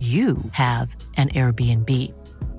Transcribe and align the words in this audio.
you 0.00 0.38
have 0.52 0.96
an 1.16 1.28
Airbnb. 1.28 1.90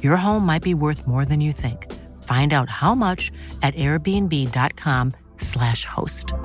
Your 0.04 0.18
home 0.18 0.46
might 0.46 0.62
be 0.62 0.76
worth 0.76 1.08
more 1.08 1.26
than 1.26 1.42
you 1.42 1.52
think. 1.52 1.92
Find 2.24 2.54
out 2.54 2.70
how 2.70 2.94
much 2.94 3.32
at 3.64 3.74
airbnb.com/slash 3.76 5.86
host. 5.86 6.36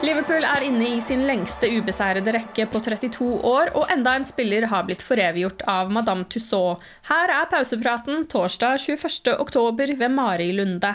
Liverpool 0.00 0.46
er 0.48 0.64
inne 0.64 0.86
i 0.96 1.00
sin 1.04 1.26
lengste 1.28 1.68
ubeseirede 1.76 2.32
rekke 2.32 2.64
på 2.72 2.80
32 2.80 3.26
år, 3.44 3.68
og 3.76 3.90
enda 3.92 4.14
en 4.16 4.24
spiller 4.24 4.64
har 4.70 4.86
blitt 4.88 5.04
foreviggjort 5.04 5.60
av 5.68 5.92
Madame 5.92 6.24
Tussaud. 6.24 6.80
Her 7.10 7.32
er 7.34 7.50
pausepraten 7.50 8.24
torsdag 8.32 8.80
21. 8.80 9.34
oktober 9.36 9.92
ved 10.00 10.16
Mari 10.16 10.48
Lunde. 10.56 10.94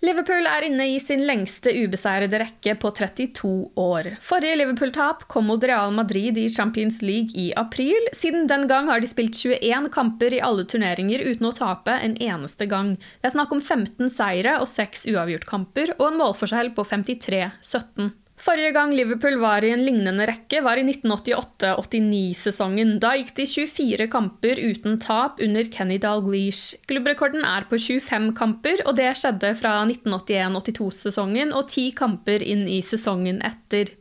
Liverpool 0.00 0.46
er 0.48 0.64
inne 0.64 0.86
i 0.94 1.00
sin 1.02 1.26
lengste 1.28 1.74
ubeseirede 1.76 2.38
rekke 2.40 2.72
på 2.80 2.88
32 2.96 3.50
år. 3.82 4.06
Forrige 4.24 4.56
Liverpool-tap 4.56 5.26
kom 5.28 5.50
mot 5.50 5.64
Real 5.68 5.92
Madrid 5.92 6.38
i 6.40 6.46
Champions 6.48 7.02
League 7.04 7.36
i 7.36 7.50
april. 7.60 8.08
Siden 8.16 8.48
den 8.48 8.64
gang 8.70 8.88
har 8.88 9.04
de 9.04 9.10
spilt 9.10 9.36
21 9.36 9.90
kamper 9.92 10.32
i 10.32 10.40
alle 10.40 10.64
turneringer 10.64 11.20
uten 11.28 11.50
å 11.50 11.52
tape 11.56 11.98
en 12.00 12.16
eneste 12.16 12.64
gang. 12.70 12.94
Det 13.20 13.28
er 13.28 13.36
snakk 13.36 13.52
om 13.52 13.60
15 13.60 14.08
seire 14.08 14.56
og 14.62 14.70
6 14.72 15.04
uavgjortkamper 15.12 15.92
og 15.98 16.06
en 16.08 16.18
målforskjell 16.22 16.72
på 16.72 16.88
53-17. 16.94 18.08
Forrige 18.40 18.72
gang 18.72 18.94
Liverpool 18.96 19.34
var 19.36 19.60
i 19.64 19.70
en 19.74 19.82
lignende 19.84 20.24
rekke, 20.24 20.62
var 20.64 20.78
i 20.80 20.82
1988-89-sesongen. 20.86 22.94
Da 23.02 23.10
gikk 23.18 23.34
de 23.36 23.44
24 23.44 24.06
kamper 24.08 24.56
uten 24.64 24.96
tap 25.02 25.40
under 25.44 25.64
Kenny 25.68 25.98
Dalglish. 26.00 26.76
Klubbrekorden 26.88 27.44
er 27.44 27.64
på 27.68 27.76
25 27.76 28.32
kamper, 28.38 28.80
og 28.86 28.96
det 28.96 29.18
skjedde 29.20 29.52
fra 29.60 29.84
1981-82-sesongen 29.84 31.52
og 31.52 31.68
ti 31.68 31.92
kamper 31.92 32.40
inn 32.40 32.64
i 32.64 32.80
sesongen 32.86 33.44
etter. 33.44 33.92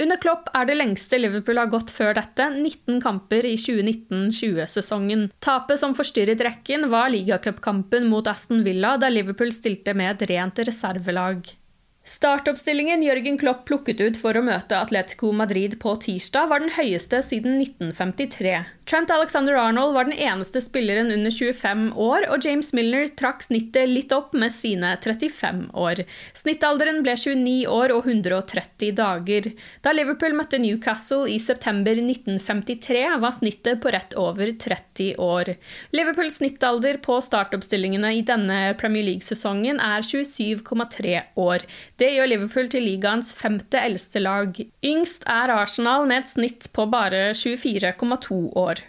Under 0.00 0.16
Klopp 0.16 0.48
er 0.56 0.64
det 0.66 0.80
lengste 0.80 1.20
Liverpool 1.20 1.60
har 1.60 1.68
gått 1.68 1.92
før 1.92 2.16
dette, 2.16 2.48
19 2.48 2.96
kamper 3.04 3.44
i 3.44 3.60
2019-20-sesongen. 3.60 5.28
Tapet 5.44 5.76
som 5.84 5.92
forstyrret 5.98 6.40
rekken, 6.40 6.88
var 6.88 7.12
ligacupkampen 7.12 8.08
mot 8.08 8.24
Aston 8.24 8.64
Villa, 8.64 8.96
der 8.96 9.12
Liverpool 9.12 9.52
stilte 9.52 9.92
med 9.92 10.16
et 10.16 10.24
rent 10.32 10.56
reservelag. 10.64 11.60
Startoppstillingen 12.02 13.02
Jørgen 13.06 13.36
Klopp 13.38 13.60
plukket 13.68 14.00
ut 14.02 14.16
for 14.18 14.34
å 14.34 14.42
møte 14.42 14.74
Atletico 14.74 15.30
Madrid 15.38 15.76
på 15.82 15.94
tirsdag, 16.02 16.48
var 16.50 16.64
den 16.64 16.74
høyeste 16.74 17.20
siden 17.22 17.60
1953. 17.62 18.56
Trent 18.84 19.10
Alexander 19.10 19.54
Arnold 19.54 19.94
var 19.94 20.04
den 20.04 20.12
eneste 20.18 20.60
spilleren 20.60 21.12
under 21.14 21.30
25 21.30 21.92
år, 21.96 22.24
og 22.34 22.42
James 22.44 22.72
Milner 22.74 23.06
trakk 23.14 23.44
snittet 23.46 23.86
litt 23.88 24.10
opp 24.12 24.34
med 24.34 24.50
sine 24.52 24.96
35 24.98 25.68
år. 25.78 26.02
Snittalderen 26.34 26.98
ble 27.06 27.14
29 27.14 27.70
år 27.70 27.94
og 27.94 28.08
130 28.10 28.90
dager. 28.98 29.46
Da 29.86 29.94
Liverpool 29.94 30.34
møtte 30.34 30.58
Newcastle 30.58 31.30
i 31.30 31.38
september 31.40 31.94
1953, 31.94 33.04
var 33.22 33.36
snittet 33.38 33.80
på 33.84 33.92
rett 33.94 34.16
over 34.18 34.50
30 34.50 35.14
år. 35.22 35.52
Liverpools 35.94 36.40
snittalder 36.42 36.98
på 37.06 37.20
startoppstillingene 37.22 38.12
i 38.18 38.24
denne 38.26 38.74
Premier 38.82 39.06
League-sesongen 39.06 39.78
er 39.78 40.02
27,3 40.02 41.14
år. 41.38 41.68
Det 42.02 42.10
gjør 42.16 42.34
Liverpool 42.34 42.72
til 42.74 42.88
ligaens 42.90 43.30
femte 43.38 43.78
eldste 43.78 44.26
lag. 44.26 44.58
Yngst 44.82 45.28
er 45.30 45.54
Arsenal 45.54 46.10
med 46.10 46.24
et 46.24 46.34
snitt 46.34 46.70
på 46.74 46.90
bare 46.90 47.30
24,2 47.38 48.42
år. 48.58 48.81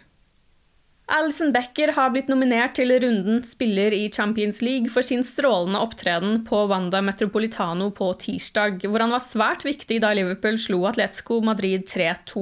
Alison 1.14 1.52
Becker 1.54 1.92
har 1.94 2.10
blitt 2.10 2.30
nominert 2.32 2.72
til 2.74 2.90
runden 3.04 3.44
spiller 3.46 3.94
i 3.94 4.08
Champions 4.10 4.64
League 4.66 4.90
for 4.90 5.06
sin 5.06 5.22
strålende 5.22 5.78
opptreden 5.86 6.40
på 6.48 6.64
Wanda 6.72 7.04
Metropolitano 7.06 7.92
på 7.94 8.08
tirsdag, 8.24 8.82
hvor 8.90 9.04
han 9.04 9.14
var 9.14 9.22
svært 9.22 9.62
viktig 9.68 10.00
da 10.02 10.10
Liverpool 10.18 10.58
slo 10.58 10.80
Atletico 10.90 11.38
Madrid 11.46 11.86
3-2. 11.92 12.42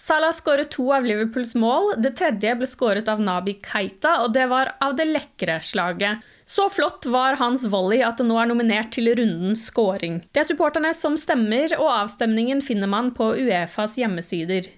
Salah 0.00 0.32
skåret 0.32 0.72
to 0.72 0.86
av 0.96 1.04
Liverpools 1.04 1.52
mål, 1.60 1.92
det 2.00 2.14
tredje 2.16 2.54
ble 2.56 2.70
skåret 2.70 3.12
av 3.12 3.20
Nabi 3.20 3.58
Keita, 3.60 4.14
og 4.24 4.32
det 4.32 4.48
var 4.48 4.72
av 4.80 4.96
det 4.96 5.10
lekre 5.10 5.58
slaget. 5.60 6.24
Så 6.48 6.70
flott 6.72 7.04
var 7.12 7.36
hans 7.36 7.68
volley 7.68 8.00
at 8.06 8.16
det 8.16 8.30
nå 8.30 8.40
er 8.40 8.48
nominert 8.48 8.94
til 8.96 9.12
rundens 9.12 9.68
scoring. 9.68 10.22
Det 10.32 10.46
er 10.46 10.48
supporterne 10.54 10.96
som 10.96 11.20
stemmer, 11.20 11.76
og 11.76 11.92
avstemningen 11.92 12.64
finner 12.64 12.88
man 12.88 13.12
på 13.12 13.34
Uefas 13.44 14.00
hjemmesider. 14.00 14.72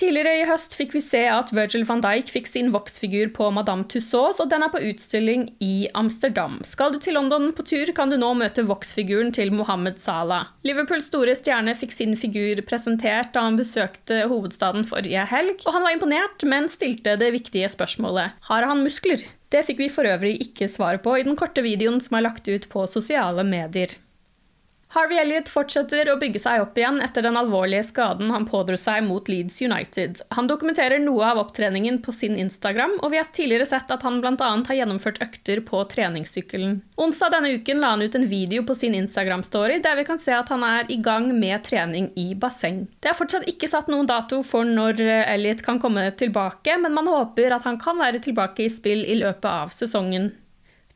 Tidligere 0.00 0.38
i 0.40 0.44
høst 0.48 0.72
fikk 0.78 0.94
vi 0.96 1.00
se 1.04 1.20
at 1.28 1.50
Virgil 1.52 1.82
van 1.84 2.00
Dijk 2.00 2.30
fikk 2.32 2.46
sin 2.48 2.70
voksfigur 2.72 3.34
på 3.36 3.50
Madame 3.52 3.84
Tussauds, 3.84 4.38
og 4.40 4.48
den 4.48 4.64
er 4.64 4.72
på 4.72 4.80
utstilling 4.80 5.42
i 5.60 5.90
Amsterdam. 5.92 6.54
Skal 6.64 6.94
du 6.94 6.96
til 7.04 7.18
London 7.18 7.50
på 7.52 7.66
tur, 7.68 7.92
kan 7.92 8.08
du 8.08 8.16
nå 8.16 8.30
møte 8.40 8.64
voksfiguren 8.64 9.28
til 9.36 9.52
Mohammed 9.52 10.00
Salah. 10.00 10.54
Liverpools 10.64 11.10
store 11.12 11.36
stjerne 11.36 11.76
fikk 11.76 11.92
sin 11.92 12.16
figur 12.16 12.64
presentert 12.64 13.34
da 13.36 13.44
han 13.50 13.60
besøkte 13.60 14.22
hovedstaden 14.32 14.88
forrige 14.88 15.28
helg, 15.34 15.60
og 15.66 15.76
han 15.76 15.84
var 15.84 15.98
imponert, 15.98 16.48
men 16.48 16.72
stilte 16.72 17.18
det 17.20 17.34
viktige 17.36 17.68
spørsmålet 17.68 18.40
har 18.48 18.70
han 18.72 18.80
muskler? 18.86 19.20
Det 19.52 19.66
fikk 19.68 19.84
vi 19.84 19.92
for 19.92 20.08
øvrig 20.08 20.38
ikke 20.46 20.70
svar 20.70 21.02
på 21.04 21.18
i 21.18 21.26
den 21.28 21.36
korte 21.36 21.60
videoen 21.66 22.00
som 22.00 22.16
er 22.16 22.30
lagt 22.30 22.48
ut 22.48 22.72
på 22.72 22.88
sosiale 22.88 23.44
medier. 23.44 24.00
Harvey 24.90 25.20
Elliot 25.22 25.46
fortsetter 25.46 26.08
å 26.10 26.16
bygge 26.18 26.40
seg 26.42 26.64
opp 26.64 26.78
igjen 26.78 26.96
etter 27.04 27.22
den 27.22 27.36
alvorlige 27.38 27.84
skaden 27.92 28.32
han 28.34 28.46
pådro 28.48 28.74
seg 28.74 29.04
mot 29.06 29.28
Leeds 29.30 29.60
United. 29.62 30.18
Han 30.34 30.48
dokumenterer 30.50 30.98
noe 30.98 31.28
av 31.28 31.38
opptreningen 31.44 32.00
på 32.02 32.10
sin 32.10 32.34
Instagram, 32.34 32.96
og 32.98 33.12
vi 33.12 33.20
har 33.20 33.28
tidligere 33.30 33.68
sett 33.70 33.92
at 33.94 34.02
han 34.02 34.18
bl.a. 34.18 34.34
har 34.40 34.78
gjennomført 34.80 35.22
økter 35.22 35.62
på 35.62 35.84
treningssykkelen. 35.92 36.80
Onsdag 36.98 37.36
denne 37.36 37.52
uken 37.54 37.78
la 37.78 37.92
han 37.94 38.02
ut 38.02 38.18
en 38.18 38.26
video 38.34 38.66
på 38.66 38.74
sin 38.74 38.98
Instagram-story 38.98 39.78
der 39.84 39.94
vi 40.00 40.08
kan 40.10 40.18
se 40.18 40.34
at 40.34 40.50
han 40.50 40.66
er 40.66 40.90
i 40.90 40.98
gang 40.98 41.30
med 41.38 41.62
trening 41.70 42.10
i 42.18 42.32
basseng. 42.34 42.88
Det 42.98 43.12
er 43.12 43.18
fortsatt 43.20 43.46
ikke 43.46 43.70
satt 43.70 43.86
noen 43.94 44.10
dato 44.10 44.42
for 44.42 44.66
når 44.66 45.04
Elliot 45.06 45.62
kan 45.62 45.78
komme 45.78 46.08
tilbake, 46.18 46.74
men 46.82 46.98
man 46.98 47.06
håper 47.06 47.54
at 47.54 47.70
han 47.70 47.78
kan 47.78 48.02
være 48.02 48.26
tilbake 48.26 48.66
i 48.66 48.74
spill 48.74 49.06
i 49.06 49.20
løpet 49.22 49.50
av 49.54 49.70
sesongen. 49.70 50.32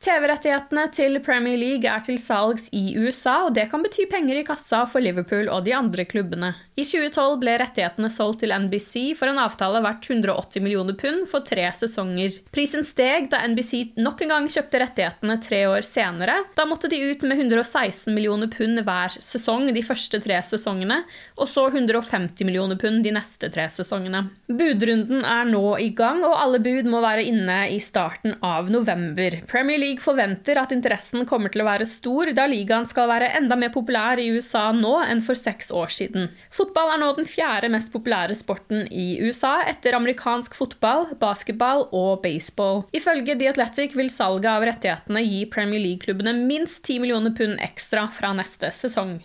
TV-rettighetene 0.05 0.83
til 0.93 1.17
Premier 1.25 1.57
League 1.57 1.89
er 1.89 2.03
til 2.05 2.19
salgs 2.21 2.67
i 2.77 2.93
USA, 2.93 3.47
og 3.47 3.55
det 3.57 3.63
kan 3.71 3.81
bety 3.81 4.03
penger 4.11 4.37
i 4.37 4.43
kassa 4.45 4.83
for 4.85 5.01
Liverpool 5.01 5.47
og 5.49 5.63
de 5.65 5.73
andre 5.73 6.05
klubbene. 6.05 6.51
I 6.77 6.83
2012 6.85 7.39
ble 7.41 7.55
rettighetene 7.57 8.11
solgt 8.13 8.43
til 8.43 8.53
NBC 8.53 9.15
for 9.17 9.31
en 9.31 9.39
avtale 9.41 9.81
verdt 9.81 10.05
180 10.11 10.61
millioner 10.61 10.97
pund 10.99 11.23
for 11.31 11.45
tre 11.47 11.65
sesonger. 11.73 12.37
Prisen 12.53 12.85
steg 12.85 13.31
da 13.31 13.39
NBC 13.49 13.95
nok 13.97 14.21
en 14.21 14.33
gang 14.35 14.49
kjøpte 14.51 14.81
rettighetene 14.83 15.39
tre 15.41 15.63
år 15.71 15.87
senere. 15.87 16.37
Da 16.53 16.67
måtte 16.69 16.91
de 16.91 17.01
ut 17.01 17.25
med 17.25 17.41
116 17.41 18.13
millioner 18.13 18.51
pund 18.53 18.83
hver 18.85 19.17
sesong 19.17 19.71
de 19.73 19.85
første 19.87 20.21
tre 20.21 20.37
sesongene, 20.45 20.99
og 21.39 21.49
så 21.49 21.65
150 21.71 22.45
millioner 22.45 22.77
pund 22.77 23.01
de 23.07 23.15
neste 23.15 23.49
tre 23.49 23.65
sesongene. 23.73 24.27
Budrunden 24.51 25.25
er 25.25 25.49
nå 25.49 25.63
i 25.81 25.89
gang, 25.97 26.21
og 26.27 26.37
alle 26.43 26.61
bud 26.61 26.93
må 26.93 27.01
være 27.01 27.25
inne 27.25 27.63
i 27.73 27.81
starten 27.81 28.37
av 28.45 28.69
november. 28.69 29.41
Premier 29.49 29.81
League 29.81 29.94
League 29.95 30.03
forventer 30.03 30.57
at 30.59 30.73
interessen 30.75 31.23
kommer 31.27 31.51
til 31.51 31.63
å 31.63 31.67
være 31.69 31.85
stor, 31.87 32.27
da 32.35 32.43
ligaen 32.51 32.87
skal 32.89 33.07
være 33.07 33.29
enda 33.37 33.55
mer 33.55 33.71
populær 33.71 34.19
i 34.19 34.27
USA 34.35 34.67
nå 34.75 34.97
enn 35.05 35.21
for 35.23 35.39
seks 35.39 35.71
år 35.71 35.93
siden. 35.93 36.27
Fotball 36.51 36.91
er 36.91 36.99
nå 36.99 37.11
den 37.15 37.29
fjerde 37.29 37.69
mest 37.71 37.93
populære 37.93 38.35
sporten 38.35 38.89
i 38.91 39.21
USA, 39.23 39.61
etter 39.69 39.95
amerikansk 39.95 40.57
fotball, 40.57 41.07
basketball 41.21 41.85
og 41.95 42.19
baseball. 42.25 42.83
Ifølge 42.91 43.37
The 43.39 43.53
Athletic 43.53 43.95
vil 43.95 44.11
salget 44.11 44.51
av 44.51 44.67
rettighetene 44.67 45.23
gi 45.23 45.45
Premier 45.53 45.79
League-klubbene 45.85 46.35
minst 46.41 46.83
10 46.83 47.05
millioner 47.05 47.31
pund 47.37 47.55
ekstra 47.63 48.09
fra 48.11 48.35
neste 48.35 48.73
sesong. 48.75 49.21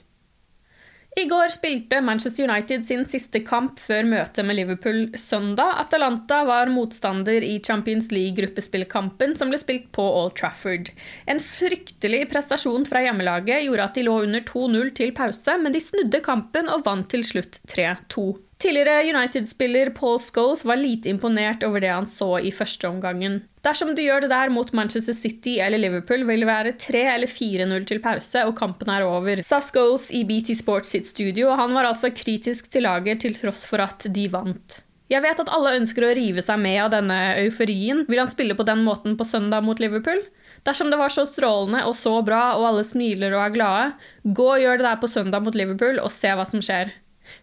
I 1.18 1.24
går 1.24 1.48
spilte 1.50 1.98
Manchester 2.00 2.46
United 2.46 2.84
sin 2.86 3.02
siste 3.10 3.40
kamp 3.42 3.80
før 3.82 4.06
møtet 4.06 4.46
med 4.46 4.56
Liverpool 4.60 5.00
søndag. 5.18 5.72
Atalanta 5.82 6.44
var 6.46 6.70
motstander 6.70 7.42
i 7.42 7.56
Champions 7.66 8.12
League-gruppespillkampen 8.14 9.34
som 9.36 9.50
ble 9.50 9.58
spilt 9.58 9.88
på 9.96 10.04
Old 10.06 10.36
Trafford. 10.38 10.92
En 11.26 11.42
fryktelig 11.42 12.22
prestasjon 12.30 12.86
fra 12.86 13.02
hjemmelaget 13.02 13.66
gjorde 13.66 13.88
at 13.88 13.98
de 13.98 14.06
lå 14.06 14.20
under 14.22 14.46
2-0 14.46 14.94
til 15.00 15.14
pause, 15.16 15.58
men 15.58 15.74
de 15.74 15.82
snudde 15.82 16.22
kampen 16.22 16.70
og 16.70 16.86
vant 16.86 17.10
til 17.10 17.26
slutt 17.26 17.58
3-2. 17.74 18.30
Tidligere 18.60 19.08
United-spiller 19.08 19.90
Paul 19.96 20.18
Scholes 20.20 20.64
var 20.68 20.76
lite 20.76 21.08
imponert 21.08 21.62
over 21.64 21.80
det 21.80 21.88
han 21.88 22.06
så 22.06 22.34
i 22.44 22.50
første 22.52 22.84
omgangen. 22.90 23.38
Dersom 23.64 23.94
du 23.96 24.02
gjør 24.04 24.26
det 24.26 24.28
der 24.34 24.52
mot 24.52 24.68
Manchester 24.76 25.16
City 25.16 25.54
eller 25.64 25.80
Liverpool, 25.80 26.26
vil 26.28 26.44
det 26.44 26.48
være 26.50 26.74
3 26.82 27.00
eller 27.14 27.32
4-0 27.32 27.86
til 27.88 28.02
pause, 28.04 28.44
og 28.44 28.52
kampen 28.60 28.92
er 28.92 29.06
over, 29.08 29.40
sa 29.46 29.62
Scholes 29.64 30.10
i 30.12 30.26
BT 30.28 30.58
Sports 30.60 30.92
sitt 30.92 31.08
studio, 31.08 31.48
og 31.48 31.56
han 31.62 31.72
var 31.72 31.88
altså 31.88 32.12
kritisk 32.12 32.68
til 32.68 32.84
laget 32.84 33.24
til 33.24 33.40
tross 33.40 33.64
for 33.70 33.80
at 33.80 34.04
de 34.12 34.28
vant. 34.28 34.82
Jeg 35.10 35.24
vet 35.24 35.40
at 35.40 35.56
alle 35.56 35.74
ønsker 35.80 36.04
å 36.06 36.14
rive 36.20 36.44
seg 36.44 36.60
med 36.60 36.82
av 36.84 36.92
denne 36.92 37.18
euforien. 37.40 38.04
Vil 38.12 38.20
han 38.20 38.30
spille 38.30 38.54
på 38.54 38.68
den 38.68 38.84
måten 38.84 39.16
på 39.18 39.26
søndag 39.26 39.64
mot 39.64 39.80
Liverpool? 39.80 40.20
Dersom 40.68 40.92
det 40.92 41.00
var 41.00 41.10
så 41.10 41.24
strålende 41.26 41.86
og 41.88 41.96
så 41.96 42.18
bra, 42.22 42.58
og 42.60 42.68
alle 42.68 42.84
smiler 42.84 43.32
og 43.32 43.46
er 43.48 43.56
glade, 43.56 43.92
gå 44.36 44.52
og 44.52 44.60
gjør 44.60 44.82
det 44.82 44.92
der 44.92 45.00
på 45.00 45.08
søndag 45.10 45.48
mot 45.48 45.56
Liverpool, 45.56 45.98
og 46.04 46.12
se 46.12 46.36
hva 46.36 46.44
som 46.46 46.60
skjer. 46.60 46.92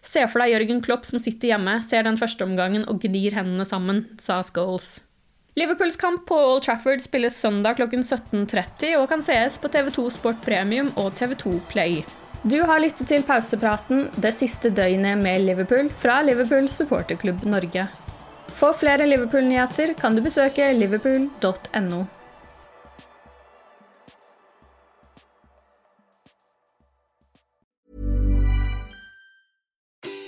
Se 0.02 0.22
for 0.28 0.42
deg 0.42 0.54
Jørgen 0.54 0.80
Klopp 0.84 1.06
som 1.08 1.20
sitter 1.22 1.52
hjemme, 1.52 1.78
ser 1.86 2.06
den 2.06 2.18
første 2.20 2.46
omgangen 2.46 2.86
og 2.90 3.00
gnir 3.02 3.36
hendene 3.36 3.66
sammen, 3.68 4.04
sa 4.20 4.40
Scholes. 4.46 4.98
Liverpools 5.58 5.96
kamp 5.98 6.26
på 6.28 6.36
Old 6.38 6.62
Trafford 6.62 7.02
spilles 7.02 7.34
søndag 7.34 7.80
klokken 7.80 8.04
17.30 8.06 8.94
og 9.00 9.08
kan 9.10 9.24
sees 9.26 9.56
på 9.58 9.70
TV2 9.74 10.04
Sport 10.14 10.42
Premium 10.44 10.92
og 11.00 11.16
TV2 11.18 11.56
Play. 11.72 12.04
Du 12.46 12.60
har 12.62 12.78
lyttet 12.78 13.08
til 13.10 13.24
pausepraten 13.26 14.06
det 14.22 14.30
siste 14.38 14.70
døgnet 14.70 15.18
med 15.18 15.42
Liverpool 15.48 15.88
fra 15.90 16.20
Liverpool 16.22 16.68
supporterklubb 16.70 17.42
Norge. 17.42 17.88
For 18.58 18.76
flere 18.78 19.08
Liverpool-nyheter 19.10 19.96
kan 19.98 20.14
du 20.14 20.22
besøke 20.22 20.70
liverpool.no. 20.78 22.04